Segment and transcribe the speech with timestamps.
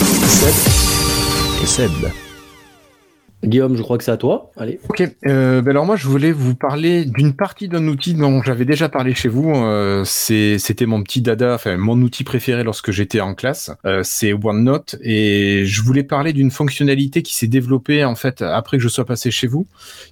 [0.00, 1.62] Seb.
[1.62, 2.29] Et Seb.
[3.42, 4.50] Guillaume, je crois que c'est à toi.
[4.58, 4.80] Allez.
[4.88, 5.02] Ok.
[5.26, 8.90] Euh, ben alors moi, je voulais vous parler d'une partie d'un outil dont j'avais déjà
[8.90, 9.50] parlé chez vous.
[9.54, 13.70] Euh, C'était mon petit dada, enfin mon outil préféré lorsque j'étais en classe.
[13.86, 18.76] Euh, c'est OneNote et je voulais parler d'une fonctionnalité qui s'est développée en fait après
[18.76, 19.66] que je sois passé chez vous,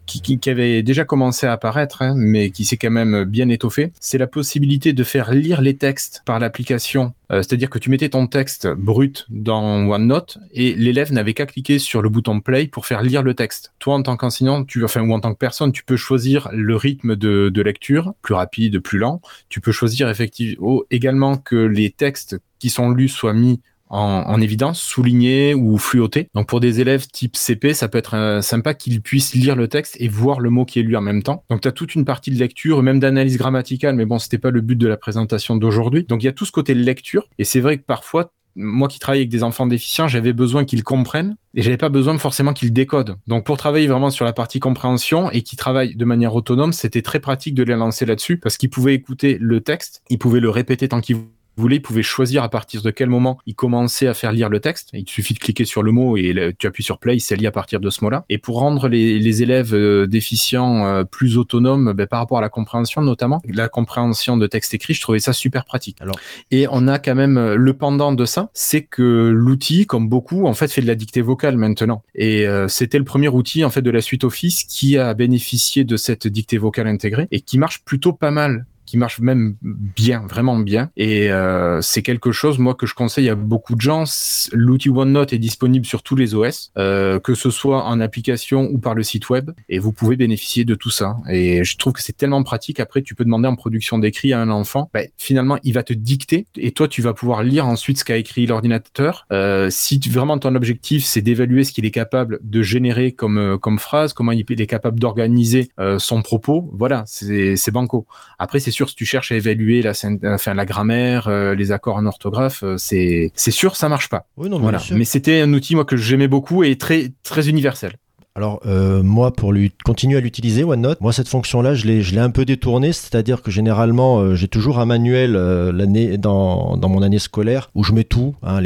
[0.06, 3.92] qui, avait déjà commencé à apparaître, hein, mais qui s'est quand même bien étoffée.
[4.00, 7.12] C'est la possibilité de faire lire les textes par l'application.
[7.30, 12.00] C'est-à-dire que tu mettais ton texte brut dans OneNote et l'élève n'avait qu'à cliquer sur
[12.00, 13.72] le bouton play pour faire lire le texte.
[13.78, 16.76] Toi, en tant qu'enseignant, tu, enfin, ou en tant que personne, tu peux choisir le
[16.76, 19.20] rythme de, de lecture, plus rapide, plus lent.
[19.48, 24.40] Tu peux choisir effectivement également que les textes qui sont lus soient mis en, en
[24.40, 26.28] évidence, soulignés ou fluotés.
[26.34, 29.68] Donc pour des élèves type CP, ça peut être euh, sympa qu'ils puissent lire le
[29.68, 31.44] texte et voir le mot qui est lu en même temps.
[31.50, 34.50] Donc tu as toute une partie de lecture, même d'analyse grammaticale, mais bon, c'était pas
[34.50, 36.04] le but de la présentation d'aujourd'hui.
[36.04, 38.98] Donc il y a tout ce côté lecture, et c'est vrai que parfois moi qui
[38.98, 42.72] travaille avec des enfants déficients, j'avais besoin qu'ils comprennent et j'avais pas besoin forcément qu'ils
[42.72, 43.16] décodent.
[43.26, 47.02] Donc pour travailler vraiment sur la partie compréhension et qui travaillent de manière autonome, c'était
[47.02, 50.50] très pratique de les lancer là-dessus parce qu'ils pouvaient écouter le texte, ils pouvaient le
[50.50, 51.18] répéter tant qu'ils
[51.58, 54.60] voulaient, ils pouvaient choisir à partir de quel moment ils commençaient à faire lire le
[54.60, 54.90] texte.
[54.92, 57.36] Il suffit de cliquer sur le mot et le- tu appuies sur play, il s'est
[57.36, 58.24] lié à partir de ce mot-là.
[58.28, 62.40] Et pour rendre les, les élèves euh, déficients euh, plus autonomes ben, par rapport à
[62.40, 65.96] la compréhension notamment, la compréhension de texte écrit, je trouvais ça super pratique.
[66.00, 66.18] Alors-
[66.50, 70.46] et on a quand même euh, le pendant de ça, c'est que l'outil, comme beaucoup,
[70.46, 72.02] en fait, fait de la dictée vocale maintenant.
[72.14, 75.84] Et euh, c'était le premier outil en fait de la suite Office qui a bénéficié
[75.84, 80.24] de cette dictée vocale intégrée et qui marche plutôt pas mal qui marche même bien,
[80.28, 80.90] vraiment bien.
[80.96, 84.04] Et euh, c'est quelque chose, moi, que je conseille à beaucoup de gens.
[84.52, 88.78] L'outil OneNote est disponible sur tous les OS, euh, que ce soit en application ou
[88.78, 91.18] par le site web, et vous pouvez bénéficier de tout ça.
[91.28, 92.80] Et je trouve que c'est tellement pratique.
[92.80, 95.92] Après, tu peux demander en production d'écrit à un enfant, ben, finalement, il va te
[95.92, 99.26] dicter, et toi, tu vas pouvoir lire ensuite ce qu'a écrit l'ordinateur.
[99.32, 103.58] Euh, si vraiment ton objectif, c'est d'évaluer ce qu'il est capable de générer comme, euh,
[103.58, 108.06] comme phrase, comment il est capable d'organiser euh, son propos, voilà, c'est banco.
[108.38, 111.72] Après, c'est sûr, si tu cherches à évaluer la, syn- enfin, la grammaire, euh, les
[111.72, 114.26] accords en orthographe, euh, c'est c'est sûr, ça marche pas.
[114.36, 114.78] Oui, non, mais Voilà.
[114.98, 117.92] Mais c'était un outil moi que j'aimais beaucoup et très très universel.
[118.38, 122.30] Alors, euh, moi, pour lui continuer à l'utiliser, OneNote, moi, cette fonction-là, je l'ai un
[122.30, 127.02] peu détournée, c'est-à-dire que généralement, euh, j'ai toujours un manuel euh, l'année dans, dans mon
[127.02, 128.60] année scolaire où je mets tout, hein,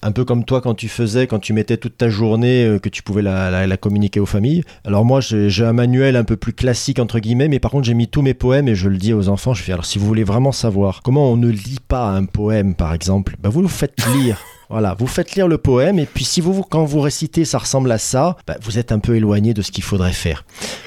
[0.00, 3.02] un peu comme toi quand tu faisais, quand tu mettais toute ta journée, que tu
[3.02, 4.64] pouvais la, la- communiquer aux familles.
[4.86, 7.84] Alors moi, j'ai j'ai un manuel un peu plus classique, entre guillemets, mais par contre,
[7.84, 9.98] j'ai mis tous mes poèmes et je le dis aux enfants, je fais, alors si
[9.98, 13.60] vous voulez vraiment savoir comment on ne lit pas un poème, par exemple, bah, vous
[13.60, 14.38] le faites lire.
[14.70, 17.90] Voilà, vous faites lire le poème et puis si vous, quand vous récitez, ça ressemble
[17.90, 20.44] à ça, bah, vous êtes un peu éloigné de ce qu'il faudrait faire.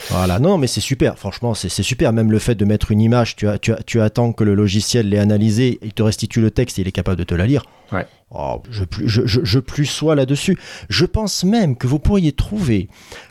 [0.09, 1.17] Voilà, non, mais c'est super.
[1.19, 2.13] Franchement, c'est c'est super.
[2.13, 4.55] Même le fait de mettre une image, tu, as- tu, as- tu attends que le
[4.55, 7.45] logiciel l'ait analysé, il te restitue le texte et il est capable de te la
[7.45, 7.65] lire.
[7.91, 8.07] Ouais.
[8.31, 10.57] Oh, je, plus- je, je, je plus sois là-dessus.
[10.89, 12.87] Je pense même que vous pourriez trouver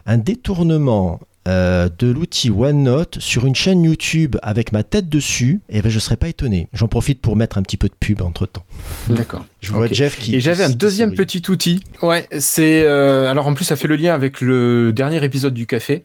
[0.06, 1.18] un détournement
[1.48, 5.98] euh, de l'outil OneNote sur une chaîne YouTube avec ma tête dessus, et ben je
[5.98, 6.68] serais pas étonné.
[6.72, 8.64] J'en profite pour mettre un petit peu de pub entre temps.
[9.08, 9.44] D'accord.
[9.60, 9.86] Je vois.
[9.86, 10.34] Jeff qui.
[10.34, 11.82] Et j'avais un deuxième petit outil.
[12.02, 15.66] Ouais, c'est euh, alors en plus ça fait le lien avec le dernier épisode du
[15.66, 16.02] café.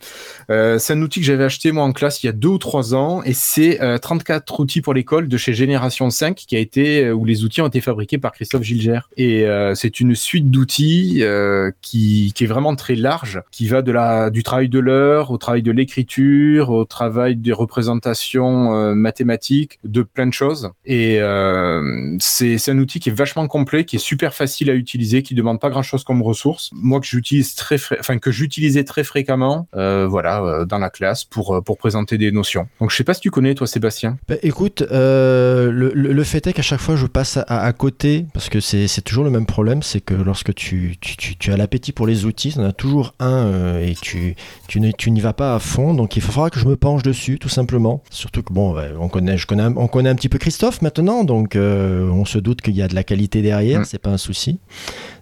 [0.51, 2.57] Euh, c'est un outil que j'avais acheté moi en classe il y a deux ou
[2.59, 6.59] trois ans et c'est euh, 34 outils pour l'école de chez Génération 5 qui a
[6.59, 10.51] été où les outils ont été fabriqués par Christophe Gilger et euh, c'est une suite
[10.51, 14.79] d'outils euh, qui, qui est vraiment très large qui va de la du travail de
[14.79, 20.71] l'heure au travail de l'écriture au travail des représentations euh, mathématiques de plein de choses.
[20.85, 25.23] Et euh, c'est un outil qui est vachement complet qui est super facile à utiliser
[25.23, 29.03] qui demande pas grand chose comme ressources moi que j'utilise très enfin que j'utilisais très
[29.03, 32.67] fréquemment euh, voilà euh, dans la classe pour pour présenter des notions.
[32.79, 34.17] Donc je sais pas si tu connais toi Sébastien.
[34.27, 39.01] Bah, écoute, le, fait est qu'à chaque fois je passe à, côté, parce que c'est
[39.01, 42.53] toujours le même problème, c'est que lorsque tu, tu, tu- as l'appétit pour les outils,
[42.57, 44.35] en as toujours un et tu,
[44.67, 47.39] tu tu n'y vas pas à fond, donc il faudra que je me penche dessus,
[47.39, 48.03] tout simplement.
[48.09, 51.55] Surtout que, bon, on, connaît, je connais, on connaît un petit peu Christophe maintenant, donc
[51.55, 53.85] euh, on se doute qu'il y a de la qualité derrière, Mm.
[53.85, 54.59] c'est pas un souci.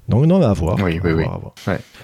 [0.07, 0.77] Donc non, mais à voir.
[0.83, 1.23] Oui, oui, oui.
[1.23, 1.53] voir.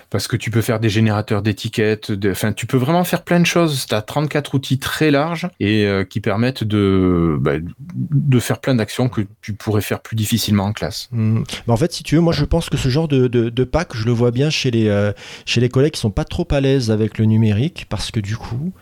[0.10, 3.40] Parce que tu peux faire des générateurs d'étiquettes, de- enfin, tu peux vraiment faire plein
[3.40, 3.86] de choses.
[3.88, 8.76] Tu as 34 outils très larges et euh, qui permettent de, bah, de faire plein
[8.76, 11.10] d'actions que tu pourrais faire plus difficilement en classe.
[11.12, 13.64] Mais en fait, si tu veux, moi je pense que ce genre de, de, de
[13.64, 15.12] pack, je le vois bien chez les, euh,
[15.46, 18.36] chez les collègues qui sont pas trop à l'aise avec le numérique, parce que du
[18.36, 18.74] coup,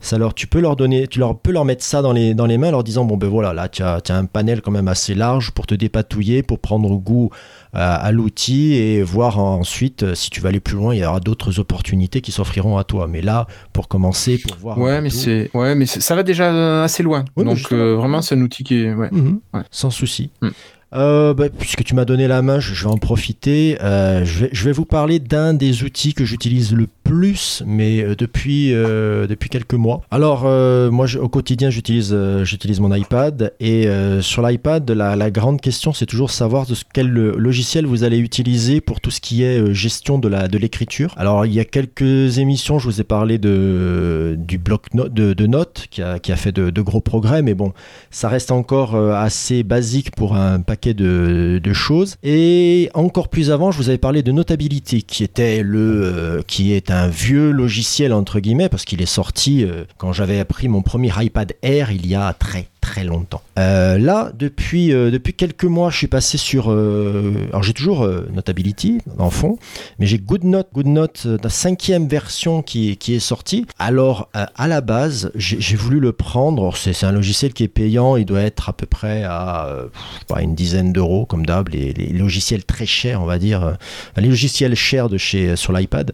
[0.00, 2.46] ça leur, tu peux leur donner, tu leur peux leur mettre ça dans les, dans
[2.46, 4.62] les mains, en leur disant bon ben voilà, là tu as, tu as un panel
[4.62, 7.30] quand même assez large pour te dépatouiller, pour prendre goût
[7.72, 11.04] à, à l'outil et voir ensuite euh, si tu vas aller plus loin, il y
[11.04, 13.06] aura d'autres opportunités qui s'offriront à toi.
[13.08, 14.78] Mais là, pour commencer, pour voir.
[14.78, 17.24] Ouais, mais c'est, ouais, mais ça va déjà assez loin.
[17.36, 19.08] Donc euh, vraiment, c'est un outil qui est, ouais.
[19.12, 19.40] Mhm.
[19.52, 19.62] Ouais.
[19.70, 20.30] Sans souci.
[20.42, 20.48] Mm.
[20.94, 23.76] Euh, bah, puisque tu m'as donné la main, je, vais en profiter.
[23.82, 28.70] Euh, je, vais, vous parler d'un des outils que j'utilise le plus, mais euh, depuis,
[28.70, 30.02] depuis quelques mois.
[30.10, 30.42] Alors,
[30.90, 33.52] moi, au quotidien, j'utilise j'utilise mon iPad.
[33.60, 33.88] Et
[34.20, 39.00] sur l'iPad, la, grande question, c'est toujours savoir de quel logiciel vous allez utiliser pour
[39.00, 41.14] tout ce qui est gestion de la de l'écriture.
[41.16, 45.46] Alors, il y a quelques émissions, je vous ai parlé de, du bloc no- de,
[45.46, 47.72] notes qui a, qui a fait de, de gros progrès, mais bon,
[48.10, 52.16] ça reste encore assez basique pour un paquet de, choses.
[52.22, 56.72] Et encore plus avant, je vous avais parlé de Notability, qui était le, euh, qui
[56.72, 60.82] est un vieux logiciel entre guillemets, parce qu'il est sorti euh, quand j'avais appris mon
[60.82, 63.42] premier iPad Air il y a très très longtemps.
[63.58, 66.70] Euh, là, depuis, euh, depuis quelques mois, je suis passé sur.
[66.70, 69.58] euh, alors j'ai toujours Notability en fond,
[69.98, 73.66] mais j'ai GoodNote, GoodNote, la cinquième version qui, qui est sortie.
[73.78, 76.74] Alors à la base, j'ai voulu le prendre.
[76.76, 79.88] C'est un logiciel qui est payant, il doit être à peu près à
[80.40, 81.68] une dizaine d'euros comme d'hab.
[81.68, 83.76] Les, les logiciels très chers, on va dire,
[84.16, 86.12] les logiciels chers de chez sur l'iPad.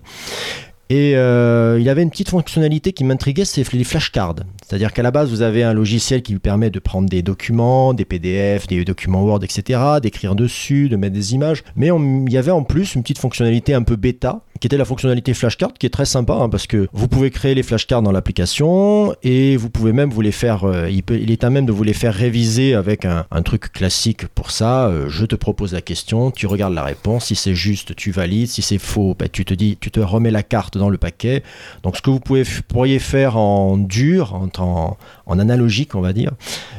[0.90, 4.36] Et euh, il avait une petite fonctionnalité qui m'intriguait, c'est les flashcards.
[4.66, 7.94] C'est-à-dire qu'à la base, vous avez un logiciel qui vous permet de prendre des documents,
[7.94, 11.64] des PDF, des documents Word, etc., d'écrire dessus, de mettre des images.
[11.76, 14.84] Mais il y avait en plus une petite fonctionnalité un peu bêta, qui était la
[14.84, 18.12] fonctionnalité flashcard, qui est très sympa, hein, parce que vous pouvez créer les flashcards dans
[18.12, 21.82] l'application, et vous pouvez même vous les faire, euh, il, est à même de vous
[21.82, 24.86] les faire réviser avec un, truc classique pour ça.
[24.86, 28.48] Euh, je te propose la question, tu regardes la réponse, si c'est juste, tu valides,
[28.48, 31.42] si c'est faux, bah, tu te dis, tu te remets la carte dans le paquet.
[31.82, 36.12] Donc ce que vous pouvez, pourriez faire en dur, en, en, en analogique, on va
[36.12, 36.32] dire,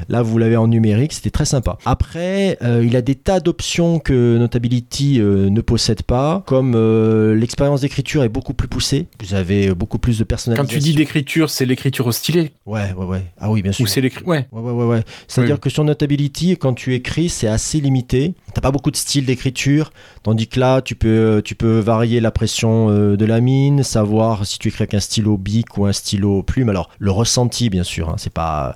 [0.09, 1.77] là vous l'avez en numérique, c'était très sympa.
[1.85, 7.35] Après, euh, il a des tas d'options que Notability euh, ne possède pas, comme euh,
[7.35, 10.77] l'expérience d'écriture est beaucoup plus poussée, vous avez beaucoup plus de Quand personnalisation.
[10.79, 13.25] tu dis d'écriture, c'est l'écriture au stylet Ouais, ouais, ouais.
[13.39, 13.83] Ah oui, bien sûr.
[13.83, 14.47] ou c'est l'écriture Ouais.
[14.51, 15.03] Ouais, ouais, ouais, ouais.
[15.27, 15.61] C'est-à-dire Oui.
[15.61, 18.33] que sur Notability, quand tu écris, c'est assez limité.
[18.53, 19.91] T'as pas beaucoup de style d'écriture,
[20.23, 24.45] tandis que là, tu peux, tu peux varier la pression euh, de la mine, savoir
[24.45, 26.67] si tu écris avec un stylo bic ou un stylo plume.
[26.67, 28.75] Alors, le ressenti, bien sûr, hein, c'est pas.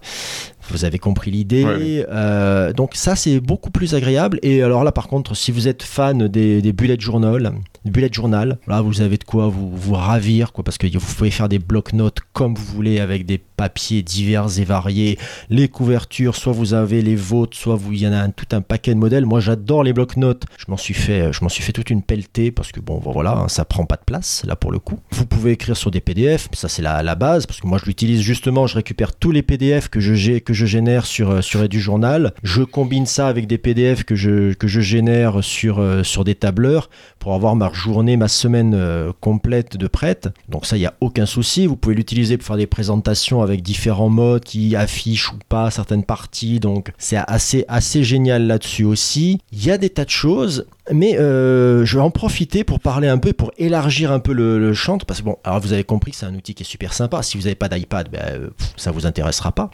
[0.70, 1.66] Vous avez compris l'idée.
[1.66, 2.06] Ouais.
[2.10, 4.40] Euh, donc ça, c'est beaucoup plus agréable.
[4.44, 7.54] Et alors là, par contre, si vous êtes fan des, des bullet journal,
[7.86, 11.32] bullet journal, là, vous avez de quoi vous, vous ravir, quoi, parce que vous pouvez
[11.32, 15.18] faire des bloc-notes comme vous voulez avec des papiers divers et variés,
[15.50, 18.62] les couvertures, soit vous avez les vôtres, soit vous, il y en a tout un
[18.62, 19.26] paquet de modèles.
[19.26, 20.44] Moi, j'adore les bloc-notes.
[20.58, 23.38] Je m'en suis fait, je m'en suis fait toute une pelletée parce que bon, voilà,
[23.38, 25.00] hein, ça prend pas de place là pour le coup.
[25.12, 27.86] Vous pouvez écrire sur des PDF, ça c'est la, la base parce que moi je
[27.86, 31.62] l'utilise justement, je récupère tous les PDF que je que je génère sur euh, sur
[31.62, 36.24] EduJournal, je combine ça avec des PDF que je que je génère sur euh, sur
[36.24, 36.90] des tableurs
[37.20, 40.30] pour avoir ma journée, ma semaine euh, complète de prête.
[40.48, 41.68] Donc ça, il n'y a aucun souci.
[41.68, 46.04] Vous pouvez l'utiliser pour faire des présentations avec différents modes qui affichent ou pas certaines
[46.04, 46.60] parties.
[46.60, 49.40] Donc c'est assez, assez génial là-dessus aussi.
[49.52, 50.66] Il y a des tas de choses.
[50.92, 54.60] Mais euh, je vais en profiter pour parler un peu, pour élargir un peu le,
[54.60, 56.66] le champ, parce que bon, alors vous avez compris que c'est un outil qui est
[56.66, 57.22] super sympa.
[57.22, 59.70] Si vous n'avez pas d'iPad, ben, euh, ça vous intéressera pas.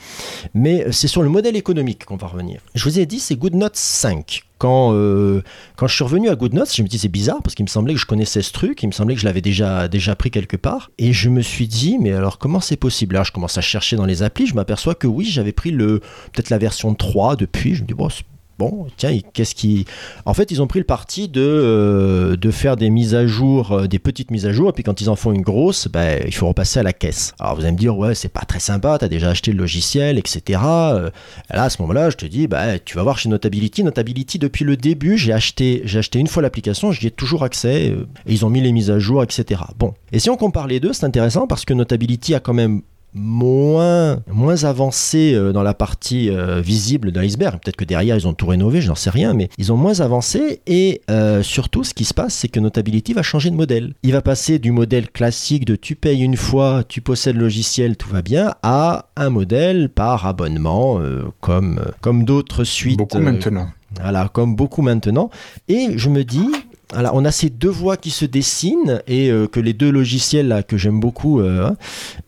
[0.54, 2.60] Mais euh, c'est sur le modèle économique qu'on va revenir.
[2.74, 4.44] Je vous ai dit, c'est GoodNotes 5.
[4.58, 5.42] Quand, euh,
[5.76, 7.94] quand je suis revenu à GoodNotes, je me dis c'est bizarre parce qu'il me semblait
[7.94, 10.56] que je connaissais ce truc, il me semblait que je l'avais déjà, déjà pris quelque
[10.58, 10.92] part.
[10.98, 13.16] Et je me suis dit, mais alors comment c'est possible?
[13.16, 16.00] Là, je commence à chercher dans les applis, je m'aperçois que oui, j'avais pris le
[16.32, 17.76] peut-être la version 3 depuis.
[17.76, 18.24] Je me dis, bon, c'est-
[18.58, 19.86] Bon, tiens, qu'est-ce qui.
[20.26, 23.74] En fait, ils ont pris le parti de, euh, de faire des mises à jour,
[23.74, 26.22] euh, des petites mises à jour, et puis quand ils en font une grosse, ben,
[26.26, 27.34] il faut repasser à la caisse.
[27.40, 30.18] Alors vous allez me dire, ouais, c'est pas très sympa, t'as déjà acheté le logiciel,
[30.18, 30.62] etc.
[30.64, 31.10] Euh,
[31.50, 33.84] Là, à ce moment-là, je te dis, bah, tu vas voir chez Notability.
[33.84, 37.88] Notability, depuis le début, j'ai acheté, j'ai acheté une fois l'application, j'y ai toujours accès,
[37.88, 37.96] et
[38.26, 39.62] ils ont mis les mises à jour, etc.
[39.78, 39.94] Bon.
[40.14, 42.82] Et si on compare les deux, c'est intéressant parce que Notability a quand même
[43.16, 47.60] moins, moins avancé euh, dans la partie euh, visible de l'iceberg.
[47.64, 50.02] Peut-être que derrière, ils ont tout rénové, je n'en sais rien, mais ils ont moins
[50.02, 50.62] avancé.
[50.68, 53.94] Et euh, surtout, ce qui se passe, c'est que Notability va changer de modèle.
[54.04, 57.96] Il va passer du modèle classique de tu payes une fois, tu possèdes le logiciel,
[57.96, 62.98] tout va bien, à un modèle par abonnement, euh, comme, comme d'autres suites.
[62.98, 63.70] Beaucoup maintenant.
[64.02, 65.30] voilà, comme beaucoup maintenant.
[65.68, 66.50] Et je me dis,
[66.94, 70.62] On a ces deux voies qui se dessinent et euh, que les deux logiciels là
[70.62, 71.40] que j'aime beaucoup.
[71.40, 71.76] euh, hein,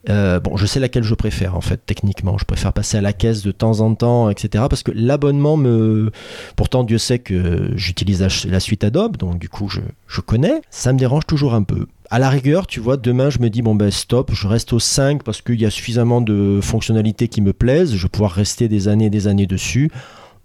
[0.09, 2.37] euh, bon, je sais laquelle je préfère en fait techniquement.
[2.37, 4.65] Je préfère passer à la caisse de temps en temps, etc.
[4.69, 6.11] Parce que l'abonnement me.
[6.55, 10.61] Pourtant, Dieu sait que j'utilise la, suite Adobe, donc du coup, je, je connais.
[10.71, 11.85] Ça me dérange toujours un peu.
[12.09, 14.79] À la rigueur, tu vois, demain, je me dis, bon ben stop, je reste au
[14.79, 17.93] 5 parce qu'il y a suffisamment de fonctionnalités qui me plaisent.
[17.95, 19.91] Je vais pouvoir rester des années et des années dessus.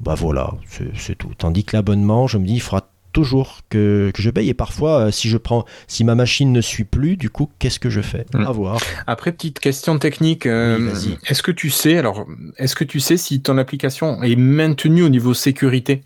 [0.01, 1.31] Bah voilà, c'est c'est tout.
[1.39, 4.49] Tandis que l'abonnement, je me dis, il faudra toujours que, que je paye.
[4.49, 7.79] Et parfois, euh, si je prends, si ma machine ne suit plus, du coup, qu'est-ce
[7.81, 8.47] que je fais Mm.
[8.47, 8.79] À voir.
[9.07, 10.47] Après, petite question technique.
[10.47, 12.27] euh, Oui, est-ce que tu sais, alors,
[12.57, 16.03] est-ce que tu sais si ton application est maintenue au niveau sécurité?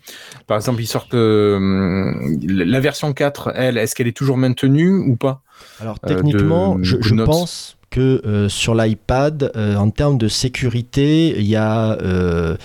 [0.47, 5.15] Par exemple, ils sortent euh, la version 4, elle, est-ce qu'elle est toujours maintenue ou
[5.15, 5.41] pas?
[5.79, 11.35] Alors Euh, techniquement, de je, pense que euh, sur l'iPad, euh, en termes de sécurité,
[11.37, 12.57] il y a euh,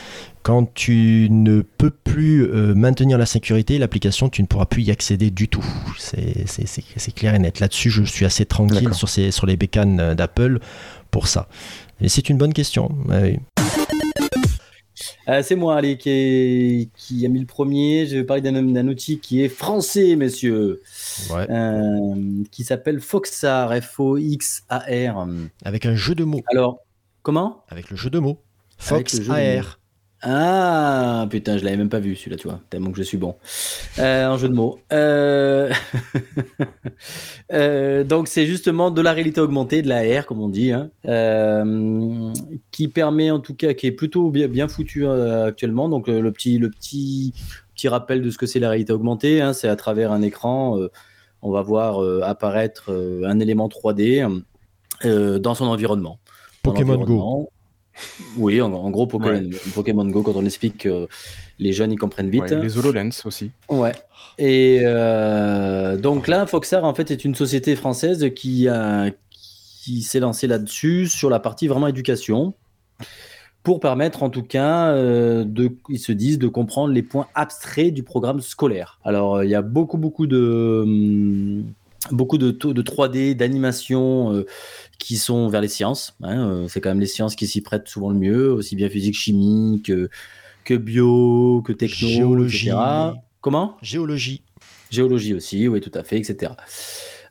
[0.43, 4.91] quand tu ne peux plus euh, maintenir la sécurité, l'application, tu ne pourras plus y
[4.91, 5.65] accéder du tout.
[5.99, 7.61] C'est clair et net.
[7.61, 10.59] Là-dessus, je suis assez tranquille sur, ces, sur les bécanes euh, d'Apple
[11.11, 11.49] pour ça.
[12.01, 12.91] Et c'est une bonne question.
[13.09, 13.39] Ouais, oui.
[15.29, 18.07] Euh, c'est moi, allez, qui, est- qui a mis le premier.
[18.07, 20.83] Je vais parler d'un outil qui est français, messieurs,
[21.31, 21.47] Ouais.
[21.51, 25.27] euh, qui s'appelle Foxar, F-O-X-A-R.
[25.65, 26.41] Avec un jeu de mots.
[26.53, 26.79] Alors,
[27.23, 27.65] comment?
[27.69, 28.39] Avec le jeu de mots.
[28.91, 29.79] Avec Fox le jeu de AR.
[30.23, 33.35] Ah, putain, je l'avais même pas vu celui-là, tu vois, tellement que je suis bon.
[33.99, 34.79] Euh, un jeu de mots.
[34.93, 35.73] Euh,
[37.53, 40.91] euh, donc, c'est justement de la réalité augmentée, de la R, comme on dit, hein,
[41.07, 42.33] euh,
[42.71, 45.89] qui permet en tout cas, qui est plutôt bien, bien foutu actuellement.
[45.89, 47.35] Donc, le petit, le petit,
[47.75, 50.79] petit rappel de ce que c'est la réalité augmentée, hein, c'est à travers un écran,
[51.43, 52.93] on va voir apparaître
[53.25, 54.43] un élément 3D
[55.05, 56.19] euh, dans son environnement.
[56.63, 57.51] Pokémon Go.
[58.37, 61.07] Oui, en, en gros, Pokémon, Pokémon Go, quand on explique, euh,
[61.59, 62.43] les jeunes, ils comprennent vite.
[62.45, 63.51] Ouais, Les HoloLens aussi.
[63.69, 63.93] Ouais.
[64.39, 70.21] Et euh, donc là, Foxar, en fait, est une société française qui, a, qui s'est
[70.21, 72.55] lancée là-dessus, sur la partie vraiment éducation,
[73.63, 77.93] pour permettre, en tout cas, euh, de, ils se disent, de comprendre les points abstraits
[77.93, 78.99] du programme scolaire.
[79.05, 80.83] Alors, il y a beaucoup, beaucoup de...
[80.85, 81.65] hum,
[82.11, 84.47] Beaucoup de, taux de 3D, d'animation euh,
[84.99, 86.15] qui sont vers les sciences.
[86.23, 88.89] hein, euh, c'est quand même les sciences qui s'y prêtent souvent le mieux, aussi bien
[88.89, 90.11] physique, chimie que,
[90.65, 92.69] que bio, que techno, Géologie.
[92.69, 92.77] etc.
[93.41, 93.77] Comment?
[93.83, 94.43] Géologie.
[94.91, 96.53] Géologie aussi, oui, tout à fait, etc.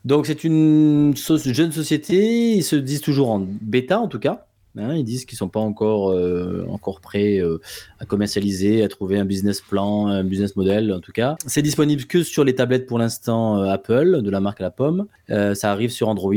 [0.04, 4.46] Donc c'est une so- jeune société, ils se disent toujours en bêta en tout cas.
[4.76, 7.60] Hein, ils disent qu'ils sont pas encore, euh, encore prêts euh,
[7.98, 11.36] à commercialiser, à trouver un business plan, un business model en tout cas.
[11.46, 14.70] C'est disponible que sur les tablettes pour l'instant euh, Apple, de la marque à la
[14.70, 15.06] pomme.
[15.28, 16.34] Ça arrive sur Android.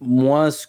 [0.00, 0.66] Moi, ce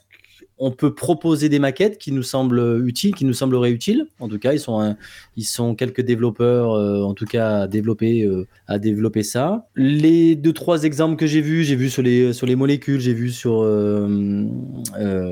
[0.64, 4.08] on peut proposer des maquettes qui nous semblent utiles, qui nous sembleraient utiles.
[4.22, 4.96] En tout cas, ils sont,
[5.36, 9.68] ils sont quelques développeurs, euh, en tout cas, à développer, euh, à développer ça.
[9.76, 13.14] Les deux trois exemples que j'ai vus, j'ai vu sur les sur les molécules, j'ai
[13.14, 14.48] vu sur, euh,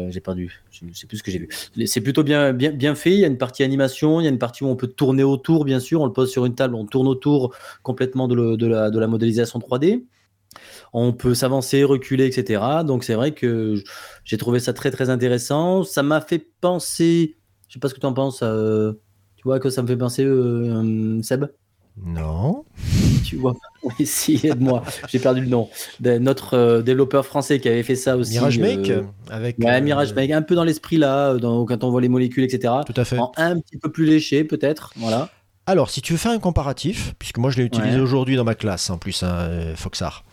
[0.09, 1.47] j'ai perdu, je sais plus ce que j'ai vu.
[1.85, 3.13] C'est plutôt bien bien bien fait.
[3.13, 5.23] Il y a une partie animation, il y a une partie où on peut tourner
[5.23, 6.01] autour, bien sûr.
[6.01, 9.59] On le pose sur une table, on tourne autour complètement de la de la modélisation
[9.59, 10.03] 3D.
[10.93, 12.61] On peut s'avancer, reculer, etc.
[12.85, 13.81] Donc c'est vrai que
[14.25, 15.83] j'ai trouvé ça très très intéressant.
[15.83, 17.37] Ça m'a fait penser,
[17.69, 18.91] je sais pas ce que tu en penses, euh,
[19.37, 20.83] tu vois que ça me fait penser, euh,
[21.17, 21.45] euh, Seb?
[22.03, 22.65] Non.
[23.25, 25.69] Tu vois Oui, si, aide-moi, j'ai perdu le nom.
[25.99, 28.33] De notre euh, développeur français qui avait fait ça aussi.
[28.33, 28.91] Mirage Make
[29.29, 29.57] avec.
[29.59, 32.73] Ouais, Mirage Make, un peu dans l'esprit là, dans- quand on voit les molécules, etc.
[32.85, 33.17] Tout à fait.
[33.17, 35.29] En un petit peu plus léché peut-être, voilà.
[35.67, 38.01] Alors, si tu veux faire un comparatif, puisque moi je l'ai utilisé Ouais.
[38.01, 40.23] aujourd'hui dans ma classe en plus, hein, euh, Foxar.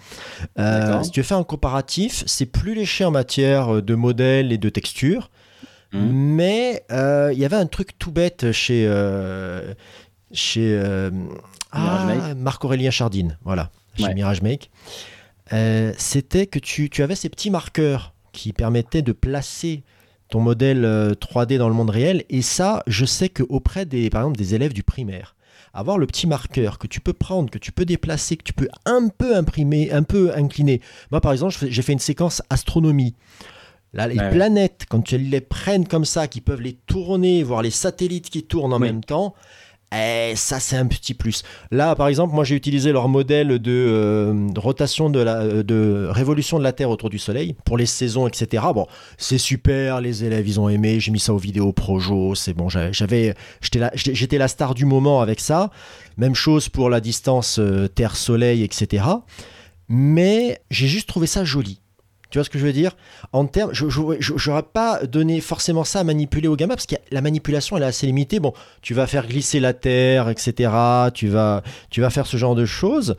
[0.58, 4.58] Euh, si tu veux faire un comparatif, c'est plus léché en matière de modèles et
[4.58, 5.30] de textures,
[5.92, 6.10] Mhm.
[6.12, 9.74] mais euh, il y avait un truc tout bête chez euh,
[10.32, 11.10] chez euh,
[11.72, 12.34] ah.
[12.36, 14.14] Marc-Aurélien Chardine, voilà, chez Ouais.
[14.14, 14.70] Mirage Make.
[15.52, 19.82] Euh, C'était que tu, tu avais ces petits marqueurs qui permettaient de placer
[20.28, 22.24] ton modèle euh, 3D dans le monde réel.
[22.30, 25.34] Et ça, je sais qu'auprès des, par exemple, des élèves du primaire,
[25.74, 28.68] avoir le petit marqueur que tu peux prendre, que tu peux déplacer, que tu peux
[28.84, 30.80] un peu imprimer, un peu incliner.
[31.10, 33.14] Moi, par exemple, j'ai fait une séquence astronomie.
[33.94, 34.30] Là, les Ouais.
[34.30, 38.42] planètes, quand tu les prennes comme ça, qui peuvent les tourner, voir les satellites qui
[38.42, 38.88] tournent en Oui.
[38.88, 39.34] même temps,
[39.94, 41.42] eh, ça c'est un petit plus.
[41.70, 46.08] Là, par exemple, moi j'ai utilisé leur modèle de, euh, rotation de la euh, de
[46.10, 48.64] révolution de la Terre autour du Soleil pour les saisons, etc.
[48.74, 51.00] Bon, c'est super, les élèves ils ont aimé.
[51.00, 52.68] J'ai mis ça aux vidéos projo, c'est bon.
[52.68, 53.34] j'avais-
[53.94, 55.70] j'étais la star du moment avec ça.
[56.18, 59.04] Même chose pour la distance euh, Terre-Soleil, etc.
[59.88, 61.80] Mais j'ai juste trouvé ça joli.
[62.30, 62.96] Tu vois ce que je veux dire?
[63.32, 67.20] En termes, je n'aurais pas donné forcément ça à manipuler au gamin parce que la
[67.20, 68.40] manipulation elle est assez limitée.
[68.40, 70.70] Bon, tu vas faire glisser la terre, etc.
[71.14, 71.62] Tu vas,
[72.10, 73.16] faire ce genre de choses.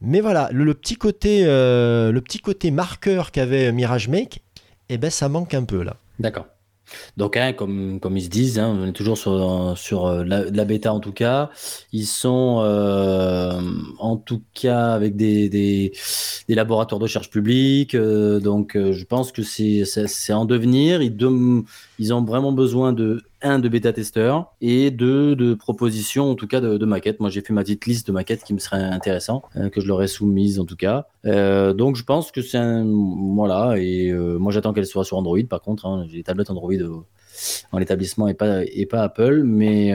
[0.00, 4.42] Mais voilà, le, le petit côté, euh, le petit côté marqueur qu'avait Mirage Make,
[4.88, 5.96] eh ben ça manque un peu là.
[6.18, 6.46] D'accord.
[7.16, 10.64] Donc, hein, comme, comme ils se disent, hein, on est toujours sur, sur euh, la,
[10.64, 11.50] bêta en tout cas.
[11.92, 13.60] Ils sont euh,
[13.98, 15.92] en tout cas avec des,
[16.48, 17.94] laboratoires de recherche publics.
[17.94, 21.00] euh, donc, je pense que c'est en devenir.
[21.98, 26.60] Ils ont vraiment besoin de un de bêta-testeurs et deux de propositions, en tout cas
[26.60, 27.20] de, de maquettes.
[27.20, 29.86] Moi, j'ai fait ma petite liste de maquettes qui me seraient intéressantes, euh, que je
[29.86, 31.06] leur ai soumises en tout cas.
[31.26, 32.84] Euh, donc, je pense que c'est un.
[33.34, 35.86] Voilà, et euh, moi, j'attends qu'elle soit sur Android par contre.
[35.86, 36.06] hein.
[36.08, 36.72] j'ai des tablettes Android
[37.72, 39.92] en l'établissement et pas, et pas Apple, mais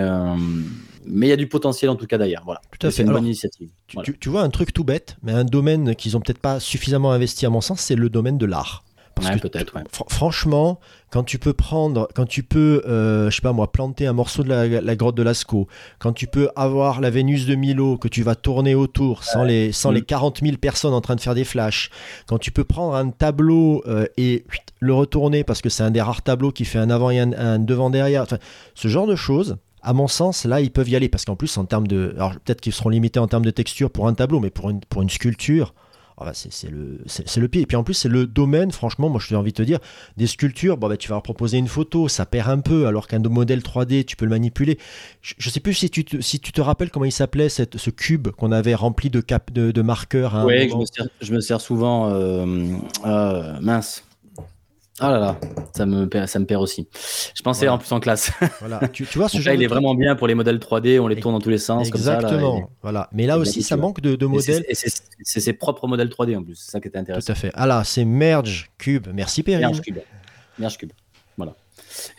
[1.04, 2.44] mais il y a du potentiel en tout cas d'ailleurs.
[2.46, 2.62] Voilà.
[2.78, 3.02] Tout à fait.
[3.02, 3.70] une Alors, bonne initiative.
[3.88, 4.06] Tu, Voilà.
[4.06, 7.12] tu- tu vois un truc tout bête, mais un domaine qu'ils ont peut-être pas suffisamment
[7.12, 8.84] investi à mon sens, c'est le domaine de l'art.
[9.16, 9.84] Parce Ouais, que peut-être, ouais.
[9.84, 10.80] fr- franchement,
[11.12, 14.44] quand tu peux prendre, quand tu peux, euh, je sais pas moi, planter un morceau
[14.44, 15.68] de la, la grotte de Lascaux,
[16.00, 19.72] quand tu peux avoir la Vénus de Milo que tu vas tourner autour sans les
[19.74, 19.96] sans Mm.
[19.96, 21.90] les 40 000 personnes en train de faire des flashs,
[22.28, 25.92] quand tu peux prendre un tableau euh, et huit, le retourner parce que c'est un
[25.92, 28.38] des rares tableaux qui fait un avant et un, un devant derrière, enfin,
[28.76, 29.58] ce genre de choses.
[29.84, 32.34] À mon sens, là, ils peuvent y aller parce qu'en plus, en termes de, alors
[32.34, 35.02] peut-être qu'ils seront limités en termes de texture pour un tableau, mais pour une pour
[35.02, 35.74] une sculpture,
[36.22, 37.00] ah bah, c'est le,
[37.38, 37.62] le pied.
[37.62, 39.80] Et puis en plus, c'est le domaine, franchement, moi j'ai envie de te dire,
[40.18, 43.08] des sculptures, bon, bah, tu vas leur proposer une photo, ça perd un peu, alors
[43.08, 44.78] qu'un modèle 3D, tu peux le manipuler.
[45.22, 47.90] Je, je sais plus si tu te, si tu te rappelles comment il s'appelait, ce
[47.90, 50.36] cube qu'on avait rempli de, cap, de, de marqueurs.
[50.70, 52.10] je me, sers, je me sers souvent.
[52.10, 52.46] euh,
[53.06, 54.04] euh, mince.
[55.04, 55.40] Ah là là,
[55.76, 56.88] ça me, perd- ça me perd aussi.
[57.36, 57.74] Je pensais Voilà.
[57.74, 58.32] en plus en classe.
[58.60, 58.88] Voilà.
[58.90, 61.00] Tu, tu vois ce genre là, il est truc vraiment bien pour les modèles 3D,
[61.00, 61.90] on les tourne dans tous les sens.
[61.90, 62.58] Comme ça, là, Exactement.
[62.60, 63.10] et- voilà.
[63.12, 64.64] Mais là aussi, ça manque de, de modèles.
[64.70, 67.34] et c'est ses propres modèles 3D en plus, c'est ça qui était Tout intéressant.
[67.34, 67.52] à fait.
[67.56, 69.08] Ah là, c'est Merge Cube.
[69.14, 69.66] Merci Perrine.
[69.68, 69.98] Merge Cube.
[70.60, 70.92] Merge Cube.
[71.38, 71.56] Voilà.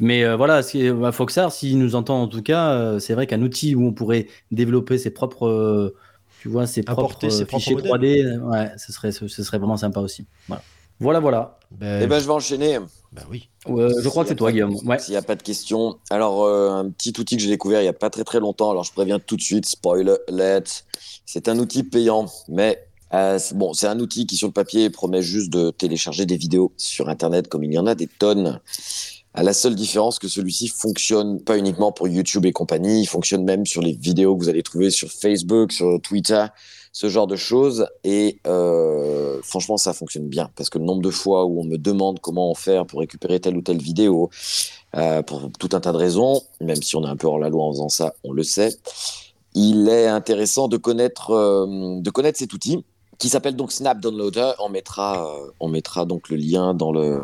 [0.01, 0.61] Mais euh, voilà,
[1.01, 3.93] bah, Foxar, s'il nous entend en tout cas, euh, c'est vrai qu'un outil où on
[3.93, 5.95] pourrait développer ses propres, euh,
[6.41, 7.93] tu vois, ses Apporter propres ses euh, propres fichiers modèles.
[7.93, 10.27] 3D, euh, ouais, ce serait, ce, ce serait vraiment sympa aussi.
[10.49, 10.63] Voilà,
[11.03, 11.21] voilà.
[11.21, 11.59] voilà.
[11.73, 12.79] Ben, Eh ben, je vais enchaîner.
[13.13, 13.49] ben oui.
[13.69, 14.77] Euh, je crois que c'est toi, Guillaume.
[14.87, 14.99] Ouais.
[14.99, 15.97] S'il n'y a pas de questions.
[16.11, 18.71] Alors, euh, un petit outil que j'ai découvert il n'y a pas très très longtemps.
[18.71, 20.85] Alors, je préviens tout de suite, spoiler alert.
[21.27, 24.91] C'est un outil payant, mais euh, c'est- bon, c'est un outil qui sur le papier
[24.91, 28.61] promet juste de télécharger des vidéos sur Internet, comme il y en a des tonnes.
[29.35, 33.45] À la seule différence que celui-ci fonctionne pas uniquement pour YouTube et compagnie, il fonctionne
[33.45, 36.45] même sur les vidéos que vous allez trouver sur Facebook, sur Twitter,
[36.93, 37.87] ce genre de choses.
[38.05, 41.79] Et euh, franchement, ça fonctionne bien parce que le nombre de fois où on me
[41.79, 44.31] demande comment faire pour récupérer telle ou telle vidéo,
[44.97, 47.49] euh, pour tout un tas de raisons, même si on est un peu hors la
[47.49, 48.77] loi en faisant ça, on le sait.
[49.55, 52.85] Il est intéressant de connaître, euh, de connaître cet outil
[53.23, 54.55] qui s'appelle donc Snap Downloader.
[54.59, 57.21] On mettra, euh, on mettra donc le lien dans le,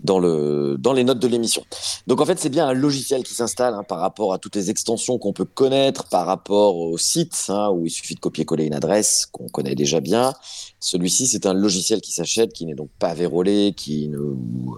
[0.00, 1.64] dans le, dans les notes de l'émission.
[2.08, 4.68] Donc en fait, c'est bien un logiciel qui s'installe hein, par rapport à toutes les
[4.68, 8.74] extensions qu'on peut connaître, par rapport au site hein, où il suffit de copier-coller une
[8.74, 10.34] adresse qu'on connaît déjà bien.
[10.80, 14.76] Celui-ci, c'est un logiciel qui s'achète, qui n'est donc pas vérolé, qui ne vous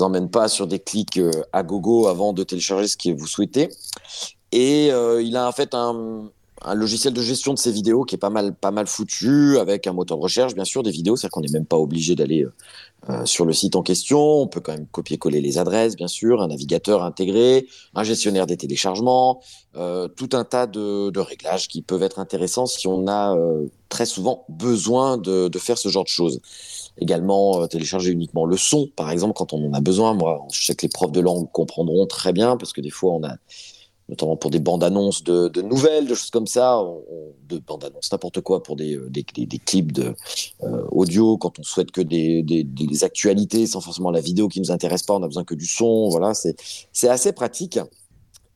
[0.00, 3.70] emmène pas sur des clics euh, à gogo avant de télécharger ce que vous souhaitez.
[4.52, 6.28] Et euh, il a en fait un,
[6.62, 9.86] un logiciel de gestion de ces vidéos qui est pas mal, pas mal foutu, avec
[9.86, 12.44] un moteur de recherche, bien sûr, des vidéos, c'est-à-dire qu'on n'est même pas obligé d'aller
[12.44, 12.52] euh,
[13.10, 14.20] euh, sur le site en question.
[14.20, 18.56] On peut quand même copier-coller les adresses, bien sûr, un navigateur intégré, un gestionnaire des
[18.56, 19.40] téléchargements,
[19.76, 23.36] euh, tout un tas de, réglages qui peuvent être intéressants si on a
[23.88, 26.40] très souvent besoin de, de faire ce genre de choses.
[27.00, 30.14] Également, télécharger uniquement le son, par exemple, quand on en a besoin.
[30.14, 33.12] Moi, je sais que les profs de langue comprendront très bien, parce que des fois,
[33.12, 33.36] on a
[34.08, 37.02] notamment pour des bandes annonces de, nouvelles, de choses comme ça, on-
[37.48, 39.10] de bandes annonces, n'importe quoi, pour des, euh,
[39.64, 40.14] clips de
[40.62, 42.44] euh, audio, quand on souhaite que des,
[43.04, 46.08] actualités sans forcément la vidéo qui nous intéresse pas, on a besoin que du son,
[46.08, 46.56] voilà, c'est
[46.92, 47.78] c'est assez pratique.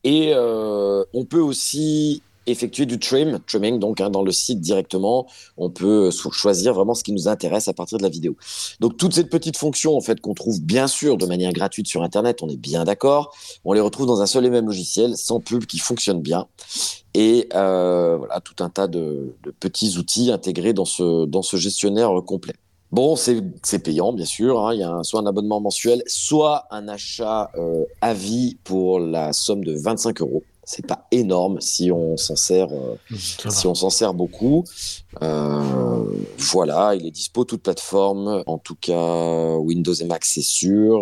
[0.05, 5.27] Et euh, on peut aussi effectuer du trim, trimming, donc hein, dans le site directement,
[5.57, 8.37] on peut so- choisir vraiment ce qui nous intéresse à partir de la vidéo.
[8.81, 12.03] Donc toutes ces petites fonctions en fait qu'on trouve bien sûr de manière gratuite sur
[12.03, 15.41] Internet, on est bien d'accord, on les retrouve dans un seul et même logiciel, sans
[15.41, 16.47] pub, qui fonctionne bien.
[17.15, 22.11] Et euh, voilà, tout un tas de, petits outils intégrés dans ce, dans ce gestionnaire
[22.27, 22.55] complet.
[22.91, 24.67] Bon, c'est payant, bien sûr.
[24.67, 24.75] hein.
[24.75, 29.01] Il y a un- soit un abonnement mensuel, soit un achat euh, à vie pour
[29.01, 30.43] la somme de 25 euros.
[30.65, 34.65] C'est pas énorme si on s'en sert, euh, si on s'en sert beaucoup.
[35.21, 36.05] Euh,
[36.39, 38.43] voilà, il est dispo toute plateforme.
[38.47, 41.01] En tout cas, Windows et Mac, c'est sûr.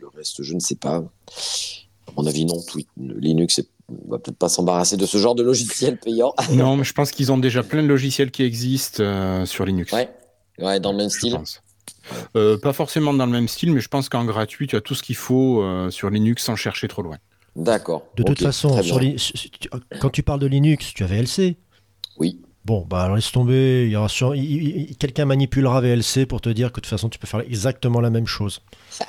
[0.00, 0.96] Le reste, je ne sais pas.
[0.96, 2.56] À mon avis, non.
[2.66, 3.68] Twi- Linux, c'est-
[4.06, 6.32] on va peut-être pas s'embarrasser de ce genre de logiciel payant.
[6.50, 9.92] Non, mais je pense qu'ils ont déjà plein de logiciels qui existent euh, sur Linux.
[9.92, 10.08] Ouais,
[10.58, 11.34] ouais, dans le même je style.
[11.34, 11.62] pense.
[12.36, 14.94] Euh, pas forcément dans le même style, mais je pense qu'en gratuit, tu as tout
[14.94, 17.18] ce qu'il faut euh, sur Linux sans chercher trop loin.
[17.56, 18.04] D'accord.
[18.16, 19.00] De toute façon, sur
[20.00, 21.56] quand tu parles de Linux, tu as VLC.
[22.18, 22.40] Oui.
[22.64, 24.34] Bon, bah alors laisse tomber, il y aura sur-
[25.00, 28.10] quelqu'un manipulera VLC pour te dire que de toute façon tu peux faire exactement la
[28.10, 28.60] même chose.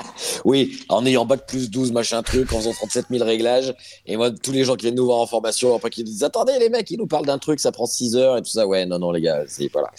[0.46, 3.74] Oui, en ayant bac plus 12, machin truc, en faisant 37 000 réglages.
[4.06, 6.54] Et moi, tous les gens qui viennent nous voir en formation, après qui disent Attendez,
[6.60, 8.68] les mecs, ils nous parlent d'un truc, ça prend 6 heures et tout ça.
[8.68, 9.90] Ouais, non, non, les gars, c'est voilà.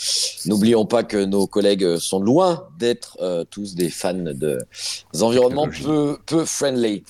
[0.46, 4.58] N'oublions pas que nos collègues sont loin d'être euh, tous des fans de
[5.14, 7.04] des environnements peu, peu friendly.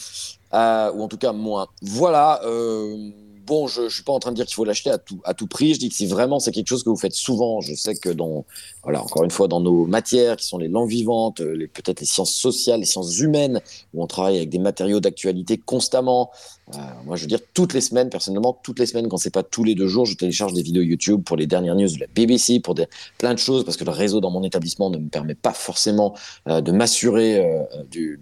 [0.54, 1.66] Euh, ou en tout cas, moins.
[1.82, 2.40] Voilà.
[2.44, 3.10] euh,
[3.46, 5.74] Bon, je, je suis pas en train de dire qu'il faut l'acheter à tout, prix.
[5.74, 8.08] Je dis que si vraiment c'est quelque chose que vous faites souvent, je sais que
[8.08, 8.46] dans,
[8.82, 12.00] voilà, encore une fois, dans nos matières qui sont les langues vivantes, euh, les, peut-être
[12.00, 13.60] les sciences sociales, les sciences humaines,
[13.92, 16.30] où on travaille avec des matériaux d'actualité constamment.
[16.74, 19.42] Euh, moi, je veux dire, toutes les semaines, personnellement, toutes les semaines, quand c'est pas
[19.42, 22.06] tous les deux jours, je télécharge des vidéos YouTube pour les dernières news de la
[22.06, 22.86] BBC, pour des,
[23.18, 26.14] plein de choses, parce que le réseau dans mon établissement ne me permet pas forcément
[26.48, 27.46] euh, de m'assurer
[27.90, 28.18] de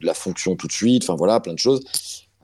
[0.00, 1.02] la fonction tout de suite.
[1.02, 1.82] Enfin voilà, plein de choses.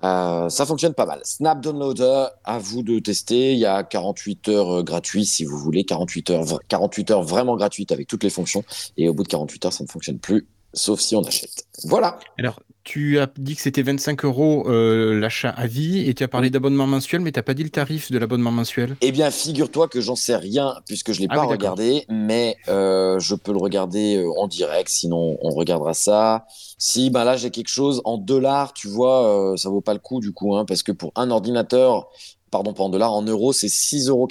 [0.02, 1.20] Euh, ça fonctionne pas mal.
[1.24, 3.52] Snap Downloader, à vous de tester.
[3.52, 5.84] Il y a 48 heures euh, gratuits si vous voulez.
[5.84, 8.64] 48 heures, vra- 48 heures vraiment gratuites avec toutes les fonctions.
[8.96, 11.64] Et au bout de 48 heures, ça ne fonctionne plus, sauf si on achète.
[11.84, 12.18] Voilà.
[12.38, 16.28] Alors, tu as dit que c'était 25 euros euh, l'achat à vie et tu as
[16.28, 18.96] parlé d'abonnement mensuel, mais tu n'as pas dit le tarif de l'abonnement mensuel.
[19.00, 22.56] Eh bien, figure-toi que j'en sais rien puisque je l'ai Ah pas oui, regardé, mais
[22.68, 24.88] euh, je peux le regarder euh, en direct.
[24.88, 26.46] Sinon, on regardera ça.
[26.78, 30.00] Si, ben là, j'ai quelque chose en dollars, tu vois, euh, ça vaut pas le
[30.00, 32.08] coup du coup, hein, parce que pour un ordinateur,
[32.50, 34.28] pardon, pas en dollars, en euros, c'est 6,95 euros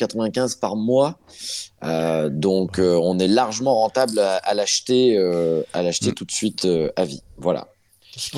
[0.60, 1.18] par mois.
[1.84, 6.14] Euh, donc, euh, on est largement rentable à, à l'acheter, euh, à l'acheter Mm.
[6.16, 7.22] tout de suite euh, à vie.
[7.38, 7.68] Voilà.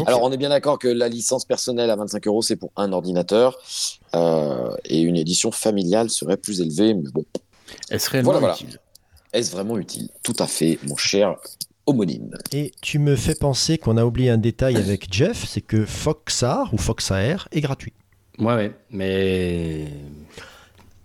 [0.05, 2.91] Alors, on est bien d'accord que la licence personnelle à 25 euros, c'est pour un
[2.93, 3.57] ordinateur.
[4.15, 6.93] Euh, et une édition familiale serait plus élevée.
[6.93, 7.25] Mais bon,
[7.89, 8.53] réellement Voilà, voilà.
[8.55, 8.77] utile?
[9.33, 10.09] est-ce vraiment utile?
[10.23, 11.35] Tout à fait, mon cher
[11.87, 12.37] homonyme.
[12.51, 16.71] Et tu me fais penser qu'on a oublié un détail avec Jeff, c'est que Foxar
[16.73, 17.93] ou Foxair est gratuit.
[18.39, 19.85] Ouais, ouais, mais.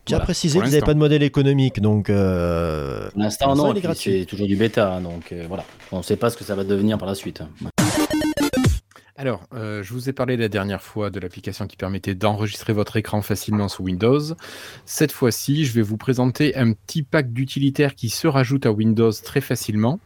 [0.05, 3.75] Tu as Voilà, précisé qu'ils n'avaient pas de modèle économique, donc euh, Pour l'instant, non,
[3.95, 5.65] c'est toujours du bêta, hein, donc euh, voilà.
[5.91, 7.41] On ne sait pas ce que ça va devenir par la suite.
[7.41, 7.86] hein.
[9.19, 12.99] Alors, euh, je vous ai parlé la dernière fois de l'application qui permettait d'enregistrer votre
[12.99, 14.21] écran facilement sous Windows.
[14.85, 19.13] Cette fois-ci, je vais vous présenter un petit pack d'utilitaires qui se rajoute à Windows
[19.25, 20.01] très facilement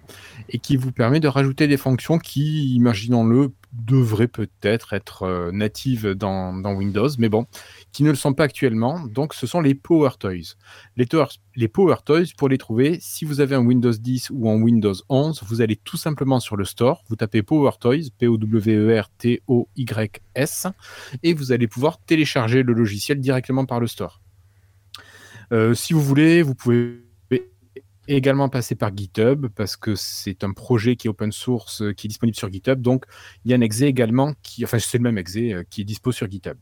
[0.49, 6.11] et qui vous permet de rajouter des fonctions qui, imaginons-le, devraient peut-être être euh, natives
[6.11, 7.47] dans, dans Windows, mais bon,
[7.93, 9.01] qui ne le sont pas actuellement.
[9.07, 10.57] Donc, ce sont les Power Toys.
[10.97, 11.07] Les,
[11.69, 15.43] Power Toys, pour les trouver, si vous avez un Windows 10 ou un Windows 11,
[15.47, 18.67] vous allez tout simplement sur le store, vous tapez Power Toys, P-O-W-E-R-T-O-Y-S,
[21.23, 24.21] et vous allez pouvoir télécharger le logiciel directement par le store.
[25.53, 27.10] Euh, si vous voulez, vous pouvez
[28.17, 32.07] également passer par GitHub parce que c'est un projet qui est open source, euh, qui
[32.07, 32.81] est disponible sur GitHub.
[32.81, 33.05] Donc,
[33.45, 35.85] il y a un exe également qui, enfin, c'est le même exe euh, qui est
[35.85, 36.57] dispo sur GitHub.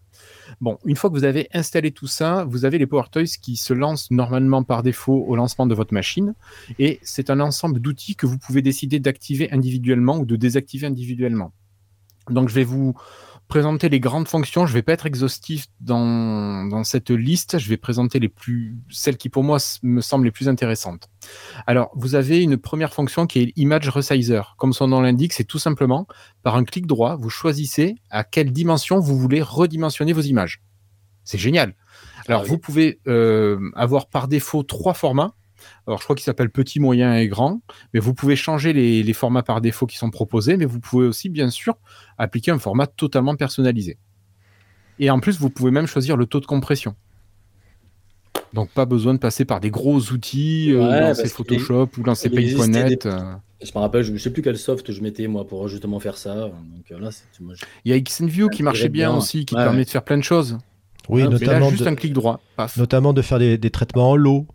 [0.60, 3.56] Bon, une fois que vous avez installé tout ça, vous avez les Power Toys qui
[3.56, 6.34] se lancent normalement par défaut au lancement de votre machine.
[6.78, 11.52] Et c'est un ensemble d'outils que vous pouvez décider d'activer individuellement ou de désactiver individuellement.
[12.30, 12.94] Donc, je vais vous
[13.48, 14.66] présenter les grandes fonctions.
[14.66, 17.58] Je ne vais pas être exhaustif dans, dans cette liste.
[17.58, 21.08] Je vais présenter les plus, celles qui pour moi me semblent les plus intéressantes.
[21.66, 24.54] Alors, vous avez une première fonction qui est Image Resizer.
[24.58, 26.06] Comme son nom l'indique, c'est tout simplement
[26.42, 30.62] par un clic droit, vous choisissez à quelle dimension vous voulez redimensionner vos images.
[31.24, 31.74] C'est génial.
[32.26, 32.50] Alors, Ah oui.
[32.50, 35.34] vous pouvez euh, avoir par défaut trois formats.
[35.86, 37.60] Alors, je crois qu'il s'appelle petit, moyen et grand,
[37.94, 41.06] mais vous pouvez changer les, les formats par défaut qui sont proposés, mais vous pouvez
[41.06, 41.76] aussi, bien sûr,
[42.18, 43.98] appliquer un format totalement personnalisé.
[44.98, 46.94] Et en plus, vous pouvez même choisir le taux de compression.
[48.54, 51.90] Donc, pas besoin de passer par des gros outils, euh, Ouais, lancer parce qu'il Photoshop
[51.98, 53.02] ou lancer Paint.net.
[53.02, 53.34] des- euh.
[53.60, 56.16] Je me rappelle, je ne sais plus quel soft je mettais moi pour justement faire
[56.16, 56.34] ça.
[56.34, 59.18] Donc euh, là, c'est moi, je- Il y a XNView qui marchait bien bien.
[59.18, 59.84] aussi, qui Ouais, permet ouais.
[59.84, 60.56] de faire plein de choses.
[61.08, 62.40] oui, Hein, là, notamment, juste de, un clic droit.
[62.56, 62.76] Paf.
[62.76, 64.46] notamment de faire des, des traitements en lot.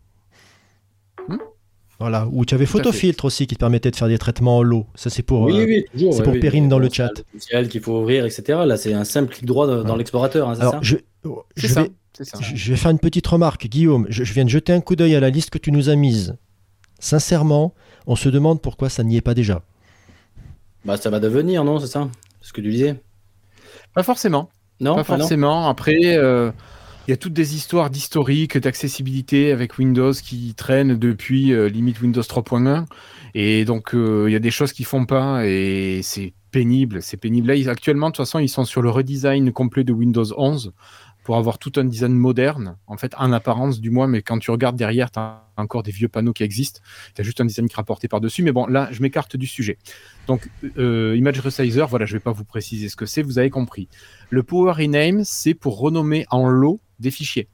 [2.03, 2.65] Voilà, ou tu avais.
[2.65, 4.85] Photofiltre aussi qui te permettait de faire des traitements en lot.
[4.93, 5.43] Ça, c'est pour.
[5.43, 7.09] oui, euh, oui, c'est pour mais dans le chat.
[7.69, 8.59] qu'il faut ouvrir, etc.
[8.65, 9.97] Là, c'est un simple clic droit dans, Ouais.
[9.97, 11.83] l'explorateur, hein, Alors, ça je, C'est je ça.
[11.83, 12.37] vais, C'est ça.
[12.41, 14.05] je je vais faire une petite remarque, Guillaume.
[14.09, 15.95] Je, je viens de jeter un coup d'œil à la liste que tu nous as
[15.95, 16.35] mise.
[16.99, 17.73] Sincèrement,
[18.05, 19.61] on se demande pourquoi ça n'y est pas déjà.
[20.83, 22.09] Bah, ça va devenir, non C'est ça
[22.41, 22.95] C'est ce que tu disais
[23.93, 24.49] Pas forcément.
[24.81, 25.69] Non pas Ah non forcément.
[25.69, 26.51] Après, euh,
[27.07, 32.01] il y a toutes des histoires d'historique, d'accessibilité avec Windows qui traînent depuis euh, limite
[32.01, 32.85] Windows 3.1.
[33.35, 37.01] Et donc, euh, il y a des choses qui font pas et c'est pénible.
[37.01, 37.51] C'est pénible.
[37.51, 40.71] Là, actuellement, de toute façon, ils sont sur le redesign complet de Windows 11
[41.23, 44.51] pour avoir tout un design moderne, en fait, en apparence du moins, mais quand tu
[44.51, 46.81] regardes derrière, tu as encore des vieux panneaux qui existent.
[47.15, 48.43] Tu as juste un design qui rapporté par-dessus.
[48.43, 49.77] Mais bon, là, je m'écarte du sujet.
[50.27, 53.49] Donc, euh, Image Resizer, voilà, je vais pas vous préciser ce que c'est, vous avez
[53.49, 53.87] compris.
[54.29, 57.47] Le Power Rename, c'est pour renommer en lot des fichiers.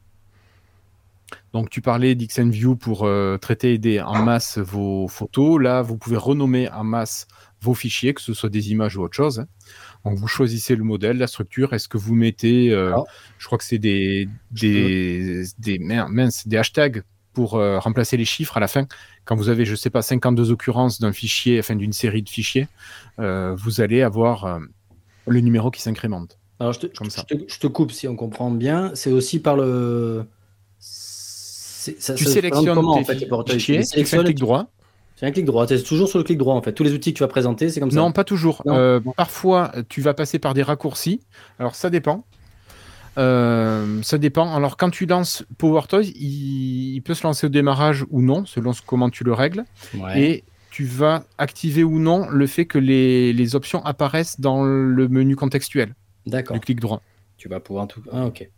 [1.53, 5.61] Donc tu parlais d'XNView pour euh, traiter en masse vos photos.
[5.61, 7.27] Là, vous pouvez renommer en masse
[7.61, 9.39] vos fichiers, que ce soit des images ou autre chose.
[9.39, 9.47] hein.
[10.05, 11.73] Donc vous choisissez le modèle, la structure.
[11.73, 12.95] Est-ce que vous mettez, euh,
[13.37, 18.57] je crois que c'est des, des, des, mince, des hashtags pour euh, remplacer les chiffres
[18.57, 18.87] à la fin.
[19.25, 22.67] Quand vous avez, je sais pas, 52 occurrences d'un fichier, enfin d'une série de fichiers,
[23.19, 24.59] euh, vous allez avoir
[25.27, 26.39] le numéro qui s'incrémente.
[26.59, 27.23] Alors, je te, Comme je ça.
[27.23, 28.91] te- je te coupe si on comprend bien.
[28.93, 30.25] C'est aussi par le.
[31.85, 34.69] Tu ça sélectionnes comment, tes en fait, fichiers, Tu fais clic droit.
[35.19, 35.67] C'est un clic droit.
[35.67, 36.71] C'est toujours sur le clic droit en fait.
[36.71, 37.97] Tous les outils que tu vas présenter, c'est comme ça.
[37.97, 38.61] Non, pas toujours.
[38.65, 38.73] Non.
[38.77, 41.19] Euh, parfois, tu vas passer par des raccourcis.
[41.59, 42.23] Alors, ça dépend.
[43.17, 44.55] Euh, ça dépend.
[44.55, 48.71] Alors, quand tu lances PowerToys, il, il peut se lancer au démarrage ou non, selon
[48.71, 49.65] ce- comment tu le règles.
[49.93, 50.21] Ouais.
[50.21, 55.07] Et tu vas activer ou non le fait que les, les options apparaissent dans le
[55.09, 55.95] menu contextuel
[56.27, 56.53] D'accord.
[56.55, 57.01] du clic droit.
[57.37, 58.01] Tu vas pouvoir tout.
[58.11, 58.49] Ah, ok.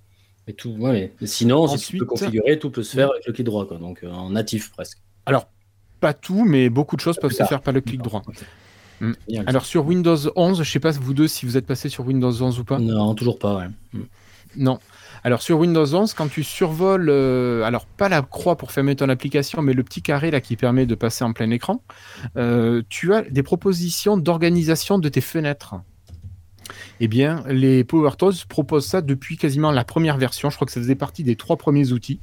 [0.47, 0.76] Mais tout.
[0.78, 3.65] Ouais, mais- sinon, si tu peux configurer, tout peut se faire avec le clic droit,
[3.65, 3.78] quoi.
[3.78, 5.00] Donc euh, en natif presque.
[5.26, 5.47] Alors,
[6.02, 8.24] pas tout, mais beaucoup de choses peuvent se faire par le clic droit.
[9.00, 9.48] Génial.
[9.48, 12.32] Alors, sur Windows 11, je sais pas vous deux si vous êtes passé sur Windows
[12.32, 12.78] 11 ou pas.
[12.80, 13.58] Non, toujours pas.
[13.58, 13.68] Ouais.
[13.94, 14.02] Mm.
[14.58, 14.80] Non.
[15.24, 19.08] Alors sur Windows 11, quand tu survoles, euh, alors pas la croix pour fermer ton
[19.08, 21.84] application, mais le petit carré là qui permet de passer en plein écran,
[22.38, 25.76] euh, tu as des propositions d'organisation de tes fenêtres.
[27.00, 30.50] Eh bien, les PowerTools proposent ça depuis quasiment la première version.
[30.50, 32.20] Je crois que ça faisait partie des trois premiers outils.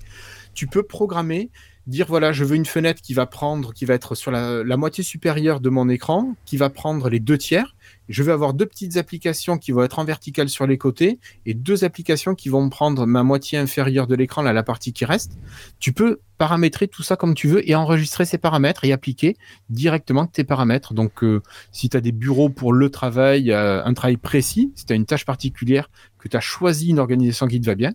[0.59, 1.53] Tu peux programmer,
[1.87, 5.05] dire voilà, je veux une fenêtre qui va prendre, qui va être sur la, moitié
[5.05, 7.77] supérieure de mon écran, qui va prendre les deux tiers.
[8.09, 11.55] Je vais avoir deux petites applications qui vont être en verticale sur les côtés et
[11.55, 15.39] deux applications qui vont prendre ma moitié inférieure de l'écran, là, la partie qui reste.
[15.79, 19.37] Tu peux paramétrer tout ça comme tu veux et enregistrer ces paramètres et appliquer
[19.71, 20.93] directement tes paramètres.
[20.93, 21.41] Donc, euh,
[21.71, 24.97] si tu as des bureaux pour le travail, euh, un travail précis, si tu as
[24.97, 27.93] une tâche particulière, que tu as choisi une organisation qui te va bien,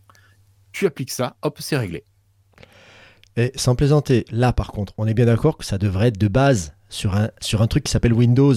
[0.72, 2.06] tu appliques ça, hop, c'est réglé.
[3.38, 6.28] Et sans plaisanter, là par contre, on est bien d'accord que ça devrait être de
[6.28, 8.54] base sur un, sur un truc qui s'appelle Windows.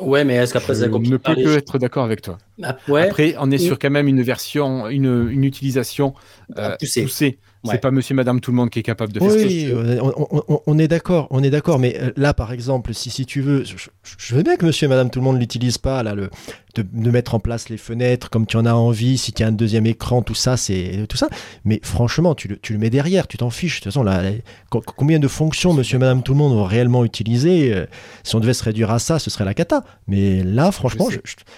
[0.00, 2.38] Ouais, mais est-ce qu'après Je ça ne complique peux que être d'accord avec toi.
[2.62, 3.02] Ah, Ouais.
[3.02, 6.14] Après, on est sur quand même une version, une, une utilisation
[6.58, 7.02] euh, poussée.
[7.02, 7.38] poussée.
[7.62, 7.72] Ouais.
[7.74, 9.36] C'est pas monsieur, madame, tout le monde qui est capable de faire ça.
[9.36, 11.78] Oui, on, on- on- on est d'accord, on est d'accord.
[11.78, 14.88] Mais euh, là, par exemple, si, si tu veux, je, veux bien que monsieur et
[14.88, 16.30] madame tout le monde l'utilise pas, là, le,
[16.74, 19.46] de, de mettre en place les fenêtres comme tu en as envie, si tu as
[19.48, 21.28] un deuxième écran, tout ça, c'est tout ça.
[21.66, 23.80] Mais franchement, tu le, tu le mets derrière, tu t'en fiches.
[23.80, 24.30] De toute façon, là, là,
[24.70, 27.84] co- combien de fonctions monsieur et madame tout le monde vont réellement utiliser euh,
[28.22, 29.84] Si on devait se réduire à ça, ce serait la cata.
[30.08, 31.08] Mais là, franchement,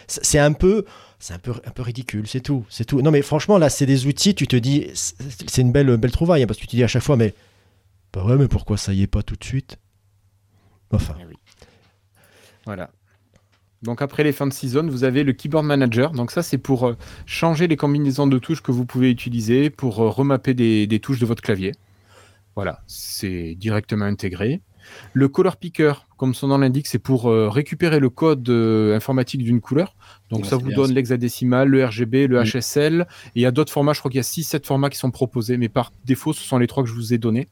[0.09, 0.85] c'est un peu.
[1.23, 3.01] C'est un peu, ridicule, c'est tout, c'est tout.
[3.01, 4.35] Non mais franchement là, c'est des outils.
[4.35, 7.05] Tu te dis, c'est une belle, trouvaille hein, parce que tu te dis à chaque
[7.05, 7.33] fois, mais
[8.13, 9.79] bah ouais, mais pourquoi ça y est pas tout de suite?
[10.91, 11.15] Enfin,
[12.67, 12.91] Voilà.
[13.83, 16.11] Donc après les fins de season, vous avez le Keyboard Manager.
[16.11, 20.01] Donc ça, c'est pour euh, changer les combinaisons de touches que vous pouvez utiliser pour
[20.01, 21.71] euh, remapper des, des touches de votre clavier.
[22.57, 24.61] Voilà, c'est directement intégré.
[25.13, 29.43] Le Color Picker, comme son nom l'indique, c'est pour euh, récupérer le code euh, informatique
[29.43, 29.97] d'une couleur.
[30.31, 32.45] Donc Ouais, ça vous donne l'hexadécimal, le RGB, le Mm.
[32.45, 33.07] HSL.
[33.35, 35.11] Et il y a d'autres formats, je crois qu'il y a 6-7 formats qui sont
[35.11, 37.49] proposés, mais par défaut, ce sont les trois que je vous ai donnés.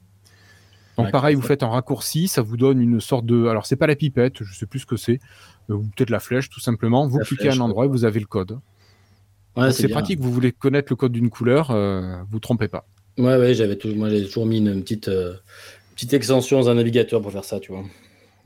[0.97, 3.47] Donc pareil, vous faites un raccourci, ça vous donne une sorte de...
[3.47, 5.19] Alors c'est pas la pipette, je sais plus ce que c'est,
[5.69, 7.09] euh, ou peut-être la flèche tout simplement.
[7.09, 8.61] Vous La cliquez flèche, à un endroit et vous avez le code.
[9.57, 12.87] Ouais, c'est pratique, vous voulez connaître le code d'une couleur, euh, vous trompez pas.
[13.19, 15.35] Ouais, ouais, j'avais toujours, moi j'ai toujours mis une petite, euh,
[15.97, 17.83] petite extension dans un navigateur pour faire ça, tu vois.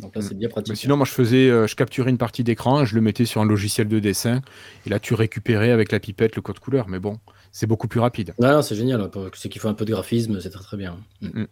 [0.00, 0.70] Donc là, c'est bien pratique.
[0.70, 3.24] Mais sinon, moi je faisais, euh, je capturais une partie d'écran, et je le mettais
[3.24, 4.40] sur un logiciel de dessin,
[4.87, 6.88] et là tu récupérais avec la pipette le code couleur.
[6.88, 7.18] Mais bon,
[7.52, 8.35] c'est beaucoup plus rapide.
[8.40, 9.11] Non, non, c'est génial.
[9.35, 10.96] C'est qu'il faut un peu de graphisme, c'est très très bien.
[11.20, 11.44] Mm.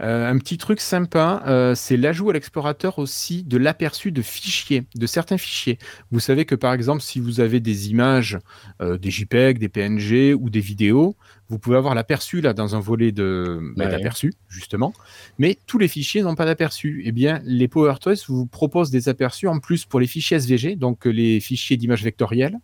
[0.00, 4.84] Euh, un petit truc sympa, euh, c'est l'ajout à l'explorateur aussi de l'aperçu de fichiers,
[4.94, 5.78] de certains fichiers.
[6.10, 8.38] Vous savez que par exemple, si vous avez des images,
[8.80, 11.16] euh, des JPEG, des PNG ou des vidéos,
[11.48, 13.90] vous pouvez avoir l'aperçu là dans un volet de bah, Ouais.
[13.90, 14.92] d'aperçu justement,
[15.38, 17.02] mais tous les fichiers n'ont pas d'aperçu.
[17.04, 21.06] Eh bien, les PowerToys vous proposent des aperçus en plus pour les fichiers SVG, donc
[21.06, 22.58] les fichiers d'images vectorielles,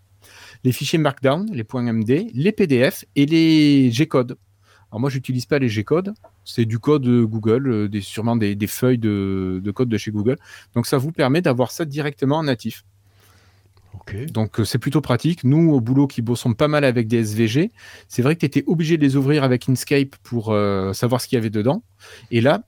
[0.63, 4.37] les fichiers Markdown, les points MD, les PDF et les G-codes.
[4.95, 8.55] Alors moi, j'utilise pas les G-codes, c'est du code euh, Google, euh, des, sûrement des,
[8.55, 10.37] des feuilles de, de code de chez Google.
[10.77, 12.85] Donc ça vous permet d'avoir ça directement en natif.
[13.95, 14.27] ok.
[14.27, 15.43] Donc euh, c'est plutôt pratique.
[15.43, 17.73] Nous, au boulot, qui bossons pas mal avec des SVG,
[18.07, 21.27] c'est vrai que tu étais obligé de les ouvrir avec Inkscape pour euh, savoir ce
[21.27, 21.83] qu'il y avait dedans.
[22.31, 22.63] Et là,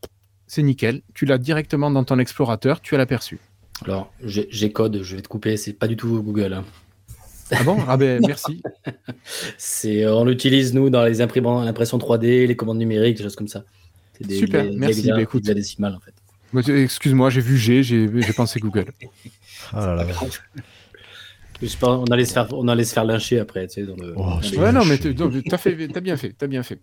[0.48, 1.02] c'est nickel.
[1.14, 3.38] Tu l'as directement dans ton explorateur, tu as l'aperçu.
[3.84, 6.54] Alors, j'ai j'ai code, je vais te couper, c'est pas du tout Google.
[6.54, 6.64] hein.
[7.52, 7.78] Ah bon?
[7.88, 8.62] Ah ben merci.
[9.58, 13.48] C'est, on l'utilise nous dans les imprimants, l'impression 3D, les commandes numériques, des choses comme
[13.48, 13.64] ça.
[14.18, 15.42] C'est des, Super, des- merci, des bah, écoute.
[15.42, 16.12] hexadécimales, en fait.
[16.82, 18.86] Excuse-moi, j'ai vu G, j'ai j'ai pensé Google.
[19.72, 20.06] Ah là là.
[21.62, 24.12] Je on allait se faire, on allait se faire lyncher après, tu sais, dans le.
[24.16, 26.78] Oh, dans Ouais, non, mais fait, t'as bien fait, t'as bien fait.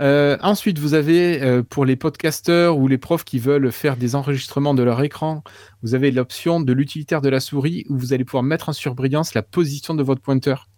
[0.00, 4.14] Euh, ensuite, vous avez euh, pour les podcasteurs ou les profs qui veulent faire des
[4.14, 5.42] enregistrements de leur écran,
[5.82, 9.32] vous avez l'option de l'utilitaire de la souris où vous allez pouvoir mettre en surbrillance
[9.34, 10.68] la position de votre pointeur.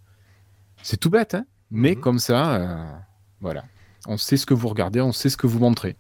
[0.83, 2.01] C'est tout bête, hein mais Mhm.
[2.01, 2.85] comme ça, euh,
[3.41, 3.65] voilà,
[4.07, 5.97] on sait ce que vous regardez, on sait ce que vous montrez.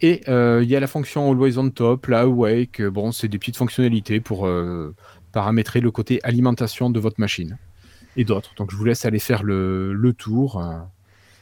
[0.00, 3.38] Et euh, il y a la fonction Always on Top, la Awake, bon, c'est des
[3.38, 4.94] petites fonctionnalités pour euh,
[5.34, 7.58] paramétrer le côté alimentation de votre machine
[8.16, 8.54] et d'autres.
[8.56, 10.62] Donc je vous laisse aller faire le, le tour.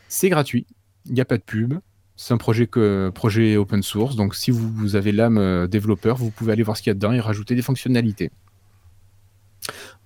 [0.08, 0.66] C'est gratuit,
[1.06, 1.74] il n'y a pas de pub.
[2.16, 4.16] C'est un projet, que, projet open source.
[4.16, 6.92] Donc si vous, vous avez l'âme euh, développeur, vous pouvez aller voir ce qu'il y
[6.92, 8.30] a dedans et rajouter des fonctionnalités.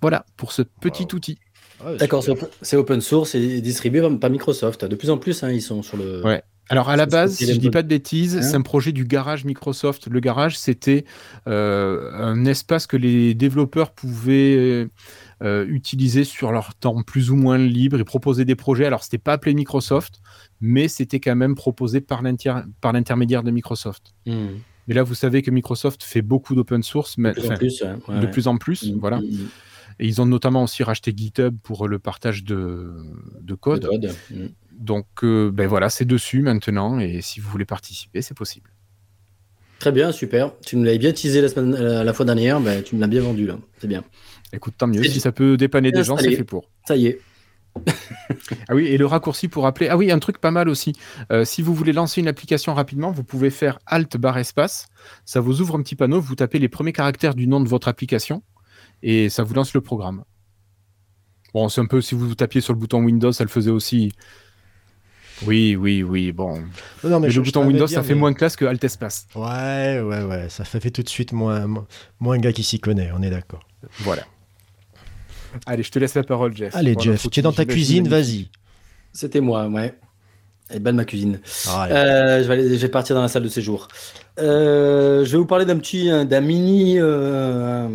[0.00, 1.14] Voilà pour ce petit Wow.
[1.16, 1.38] outil.
[1.84, 2.24] Ouais, D'accord,
[2.62, 4.84] c'est open- source et distribué par- par Microsoft.
[4.86, 6.24] De plus en plus, hein, ils sont sur le.
[6.24, 6.42] Ouais.
[6.68, 8.90] Alors à la base, si je les dis pas de bêtises, Hein c'est un projet
[8.92, 10.08] du garage Microsoft.
[10.08, 11.04] Le garage, c'était
[11.46, 14.88] euh, un espace que les développeurs pouvaient
[15.42, 18.84] euh, utiliser sur leur temps plus ou moins libre et proposer des projets.
[18.84, 20.20] Alors c'était pas appelé Microsoft,
[20.60, 24.14] mais c'était quand même proposé par l'inter- par l'intermédiaire de Microsoft.
[24.26, 24.56] Hmm.
[24.88, 27.82] Mais là, vous savez que Microsoft fait beaucoup d'open source, mais De plus en plus,
[27.82, 28.30] ouais, ouais, de ouais.
[28.30, 29.18] plus en plus, Hmm, voilà.
[29.18, 29.48] hmm.
[29.98, 32.92] Et ils ont notamment aussi racheté GitHub pour le partage de,
[33.40, 33.80] de code.
[33.82, 34.12] De code.
[34.78, 36.98] Donc, euh, ben voilà, c'est dessus maintenant.
[36.98, 38.70] Et si vous voulez participer, c'est possible.
[39.78, 40.52] Très bien, super.
[40.64, 43.06] Tu nous l'avais bien teasé la, semaine, euh, la fois dernière, ben, tu me l'as
[43.06, 43.58] bien vendu là.
[43.78, 44.04] C'est bien.
[44.52, 45.02] Écoute, tant mieux.
[45.04, 46.70] Si ça peut dépanner des gens, c'est fait pour.
[46.86, 47.20] Ça y est.
[48.68, 49.88] Ah oui, et le raccourci pour appeler.
[49.88, 50.92] Ah oui, un truc pas mal aussi.
[51.30, 54.88] Euh, si vous voulez lancer une application rapidement, vous pouvez faire Alt barre espace.
[55.24, 56.20] Ça vous ouvre un petit panneau.
[56.20, 58.42] Vous tapez les premiers caractères du nom de votre application
[59.02, 60.24] et ça vous lance le programme.
[61.54, 64.12] Bon, c'est un peu si vous tapiez sur le bouton Windows, ça le faisait aussi.
[65.44, 66.32] Oui, oui, oui.
[66.32, 66.58] Bon,
[67.04, 69.26] Non, non, mais, je- le bouton Windows, ça fait mais- moins classe que Alt espace.
[69.34, 70.46] Ouais, ouais, ouais.
[70.48, 71.66] Ça fait tout de suite moins,
[72.20, 73.66] moins, un gars qui s'y connaît, on est d'accord.
[74.00, 74.22] Voilà.
[75.66, 76.74] Allez, je te laisse la parole, Jeff.
[76.74, 78.48] Allez, Jeff, tu es dans ta cuisine, vas-y.
[79.12, 79.94] C'était moi, ouais.
[80.68, 81.38] Elle est belle ma cuisine.
[81.68, 81.94] Allez.
[81.94, 83.86] Euh, je, vais aller- je vais partir dans la salle de séjour.
[84.38, 87.88] Euh, je vais vous parler d'un petit, euh, d'un mini, euh,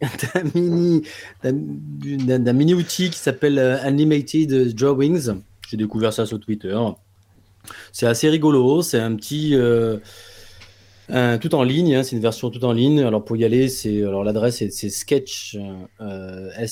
[0.00, 1.02] d'un mini,
[1.42, 5.32] d'un- outil qui s'appelle Animated Drawings.
[5.72, 6.78] J'ai découvert ça sur Twitter.
[7.92, 8.82] C'est assez rigolo.
[8.82, 9.96] C'est un petit, euh,
[11.38, 11.94] tout en ligne.
[11.94, 13.00] hein, c'est une version tout en ligne.
[13.00, 15.56] Alors pour y aller, c'est alors l'adresse c'est sketch
[16.02, 16.68] euh, e.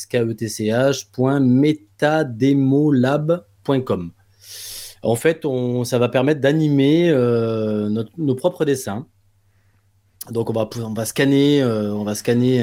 [5.02, 5.46] En fait,
[5.84, 9.06] ça va permettre d'animer euh, nos propres dessins.
[10.30, 12.62] Donc, on va, on va scanner, euh, on va scanner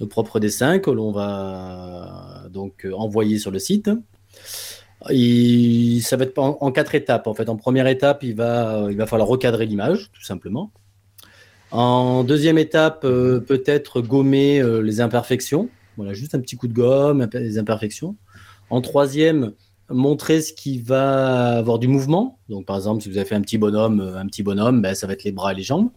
[0.00, 3.88] nos propres dessins que l'on va donc envoyer sur le site.
[5.08, 7.26] Et ça va être en, quatre étapes.
[7.26, 10.70] En fait, en première étape, il va, il va falloir recadrer l'image, tout simplement.
[11.70, 15.68] En deuxième étape, euh, peut-être gommer euh, les imperfections.
[15.96, 18.16] Voilà, juste un petit coup de gomme, les imperfections.
[18.68, 19.52] En troisième,
[19.88, 22.38] montrer ce qui va avoir du mouvement.
[22.48, 24.94] Donc, par exemple, si vous avez fait un petit bonhomme, euh, un petit bonhomme, ben,
[24.94, 25.90] ça va être les bras et les jambes.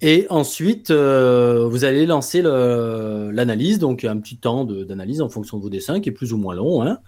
[0.00, 5.62] Et ensuite, euh, vous allez lancer l'analyse, donc un petit temps d'analyse en fonction de
[5.62, 6.82] vos dessins, qui est plus ou moins long.
[6.82, 6.98] hein.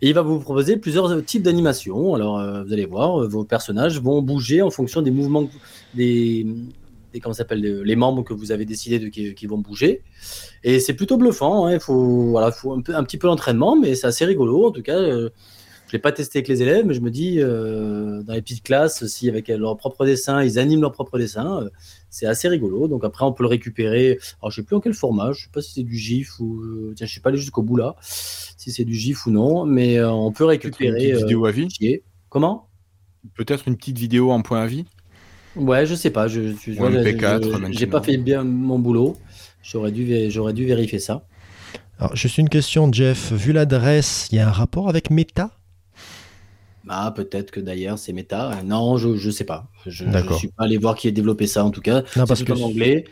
[0.00, 2.14] Et il va vous proposer plusieurs types d'animations.
[2.14, 5.48] Alors, euh, vous allez voir, euh, vos personnages vont bouger en fonction des mouvements,
[5.94, 6.46] des,
[7.22, 10.02] comment s'appelle, les, membres que vous avez décidé qui, vont bouger.
[10.64, 11.66] Et c'est plutôt bluffant.
[11.66, 11.74] hein.
[11.74, 14.66] Il faut, un, petit peu d'entraînement, mais c'est assez rigolo.
[14.66, 14.98] En tout cas,
[15.92, 18.62] je l'ai pas testé avec les élèves, mais je me dis, euh, dans les petites
[18.62, 21.68] classes, si avec leur propre dessin, ils animent leur propre dessin, euh,
[22.08, 22.88] c'est assez rigolo.
[22.88, 24.18] Donc après, on peut le récupérer.
[24.40, 25.32] Alors, je sais plus en quel format.
[25.32, 26.62] Je sais pas si c'est du GIF ou.
[26.62, 29.66] euh, Tiens, je suis pas allé jusqu'au bout là, si c'est du GIF ou non,
[29.66, 30.96] mais euh, on peut une récupérer.
[30.96, 31.68] petite euh, vidéo à vie.
[32.30, 32.68] Comment?
[33.36, 34.86] Peut-être une petite vidéo en point à vie.
[35.56, 36.26] Ouais, je sais pas.
[36.26, 37.68] Je, je- Ou un je- MP4 je- maintenant.
[37.70, 39.18] J'ai pas fait bien mon boulot.
[39.62, 41.26] J'aurais dû, vé- j'aurais dû vérifier ça.
[41.98, 43.30] Alors, juste une question, Jeff.
[43.32, 45.50] Vu l'adresse, il y a un rapport avec Meta?
[46.88, 48.50] Ah, peut-être que d'ailleurs c'est méta.
[48.52, 49.68] Euh, Non, je, je sais pas.
[49.86, 50.38] Je, D'accord.
[50.38, 52.02] suis pas allé voir qui a développé ça en tout cas.
[52.16, 53.04] Non, parce que en anglais.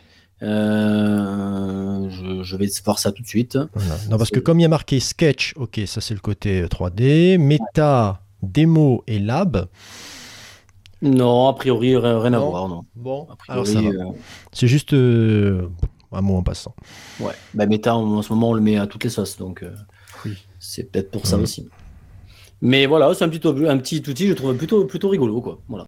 [0.42, 3.58] Euh, je, je vais voir ça tout de suite.
[3.74, 3.94] Voilà.
[4.10, 6.66] Non, parce que comme il y a marqué Sketch, ok, ça c'est le côté euh,
[6.66, 9.66] 3D, Meta, Démo et Lab.
[11.02, 12.84] Non, a priori rien à voir, non.
[12.94, 14.04] Bon, alors priori, euh,
[14.52, 15.68] C'est juste euh,
[16.12, 16.74] un mot en passant.
[17.20, 17.32] ouais.
[17.54, 19.74] Bah, méta, en, en ce moment, on le met à toutes les sauces, donc euh,
[20.26, 20.36] Oui.
[20.58, 21.68] c'est peut-être pour ça aussi.
[22.62, 25.60] Mais voilà, c'est un petit, outil, je trouve plutôt, plutôt rigolo, quoi.
[25.68, 25.86] Voilà.